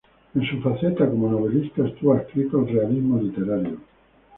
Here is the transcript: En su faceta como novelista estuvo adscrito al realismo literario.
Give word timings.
En 0.33 0.41
su 0.47 0.59
faceta 0.61 1.07
como 1.07 1.29
novelista 1.29 1.85
estuvo 1.87 2.13
adscrito 2.13 2.57
al 2.57 2.67
realismo 2.69 3.21
literario. 3.21 3.77